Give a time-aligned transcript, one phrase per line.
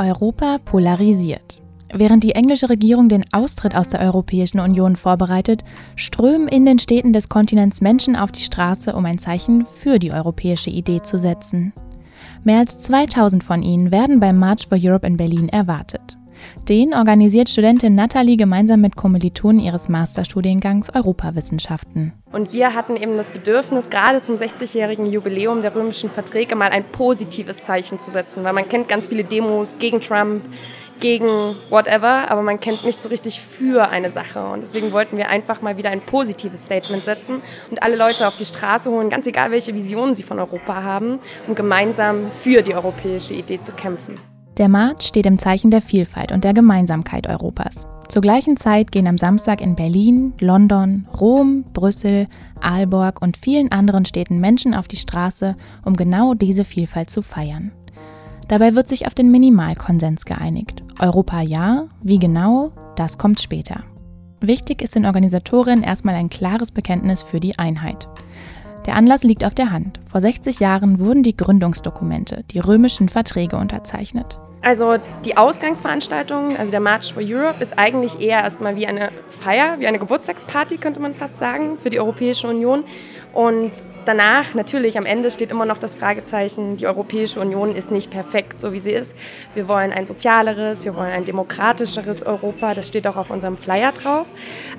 [0.00, 1.60] Europa polarisiert.
[1.92, 5.62] Während die englische Regierung den Austritt aus der Europäischen Union vorbereitet,
[5.96, 10.12] strömen in den Städten des Kontinents Menschen auf die Straße, um ein Zeichen für die
[10.12, 11.72] europäische Idee zu setzen.
[12.44, 16.16] Mehr als 2000 von ihnen werden beim March for Europe in Berlin erwartet.
[16.68, 22.12] Den organisiert Studentin Nathalie gemeinsam mit Kommilitonen ihres Masterstudiengangs Europawissenschaften.
[22.32, 26.84] Und wir hatten eben das Bedürfnis, gerade zum 60-jährigen Jubiläum der römischen Verträge mal ein
[26.84, 30.42] positives Zeichen zu setzen, weil man kennt ganz viele Demos gegen Trump,
[31.00, 34.44] gegen whatever, aber man kennt nicht so richtig für eine Sache.
[34.44, 38.36] Und deswegen wollten wir einfach mal wieder ein positives Statement setzen und alle Leute auf
[38.36, 42.74] die Straße holen, ganz egal welche Visionen sie von Europa haben, um gemeinsam für die
[42.74, 44.18] europäische Idee zu kämpfen.
[44.60, 47.86] Der March steht im Zeichen der Vielfalt und der Gemeinsamkeit Europas.
[48.10, 52.26] Zur gleichen Zeit gehen am Samstag in Berlin, London, Rom, Brüssel,
[52.60, 57.72] Aalborg und vielen anderen Städten Menschen auf die Straße, um genau diese Vielfalt zu feiern.
[58.48, 60.84] Dabei wird sich auf den Minimalkonsens geeinigt.
[60.98, 63.84] Europa ja, wie genau, das kommt später.
[64.42, 68.10] Wichtig ist den Organisatorinnen erstmal ein klares Bekenntnis für die Einheit.
[68.84, 70.00] Der Anlass liegt auf der Hand.
[70.06, 74.38] Vor 60 Jahren wurden die Gründungsdokumente, die römischen Verträge unterzeichnet.
[74.62, 79.78] Also die Ausgangsveranstaltung, also der March for Europe, ist eigentlich eher erstmal wie eine Feier,
[79.78, 82.84] wie eine Geburtstagsparty, könnte man fast sagen, für die Europäische Union.
[83.32, 83.72] Und
[84.04, 88.60] danach, natürlich, am Ende steht immer noch das Fragezeichen, die Europäische Union ist nicht perfekt,
[88.60, 89.16] so wie sie ist.
[89.54, 93.92] Wir wollen ein sozialeres, wir wollen ein demokratischeres Europa, das steht auch auf unserem Flyer
[93.92, 94.26] drauf.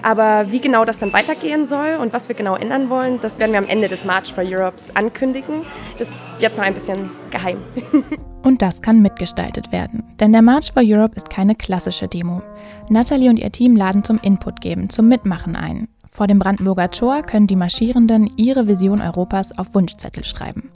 [0.04, 3.54] Aber wie genau das dann weitergehen soll und was wir genau ändern wollen, das werden
[3.54, 5.66] wir am Ende des March for Europes ankündigen.
[5.98, 7.64] Das ist jetzt noch ein bisschen geheim.
[8.44, 10.04] Und das kann mitgestaltet werden.
[10.20, 12.42] Denn der March for Europe ist keine klassische Demo.
[12.90, 15.88] Natalie und ihr Team laden zum Input geben, zum Mitmachen ein.
[16.10, 20.70] Vor dem Brandenburger Tor können die Marschierenden ihre Vision Europas auf Wunschzettel schreiben.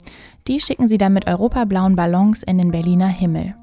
[0.48, 3.54] Die schicken sie dann mit europablauen Ballons in den Berliner Himmel.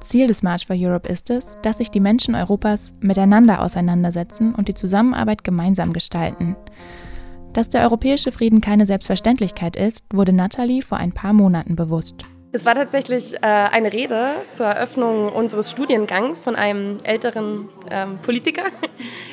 [0.00, 4.68] Ziel des March for Europe ist es, dass sich die Menschen Europas miteinander auseinandersetzen und
[4.68, 6.56] die Zusammenarbeit gemeinsam gestalten.
[7.52, 12.24] Dass der europäische Frieden keine Selbstverständlichkeit ist, wurde Natalie vor ein paar Monaten bewusst.
[12.50, 18.64] Es war tatsächlich äh, eine Rede zur Eröffnung unseres Studiengangs von einem älteren ähm, Politiker.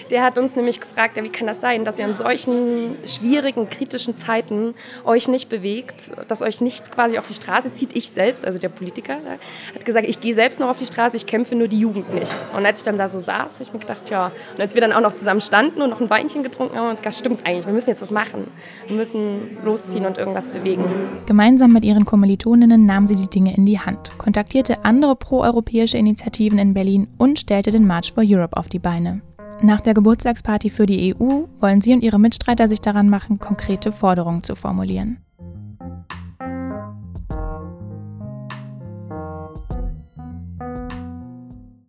[0.10, 3.70] Der hat uns nämlich gefragt, ja, wie kann das sein, dass ihr in solchen schwierigen,
[3.70, 4.74] kritischen Zeiten
[5.06, 7.96] euch nicht bewegt, dass euch nichts quasi auf die Straße zieht.
[7.96, 9.40] Ich selbst, also der Politiker, ne,
[9.74, 12.32] hat gesagt, ich gehe selbst noch auf die Straße, ich kämpfe nur die Jugend nicht.
[12.56, 14.82] Und als ich dann da so saß, habe ich mir gedacht, ja, und als wir
[14.82, 17.16] dann auch noch zusammen standen und noch ein Weinchen getrunken haben, haben wir uns gedacht,
[17.16, 18.48] stimmt eigentlich, wir müssen jetzt was machen.
[18.88, 20.84] Wir müssen losziehen und irgendwas bewegen.
[21.26, 25.98] Gemeinsam mit ihren Kommilitoninnen nahm nahm sie die Dinge in die Hand, kontaktierte andere proeuropäische
[25.98, 29.22] Initiativen in Berlin und stellte den March for Europe auf die Beine.
[29.66, 33.92] Nach der Geburtstagsparty für die EU wollen sie und ihre Mitstreiter sich daran machen, konkrete
[33.92, 35.25] Forderungen zu formulieren.